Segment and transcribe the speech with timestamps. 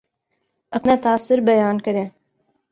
[0.73, 2.05] اپنا تاثر بیان کریں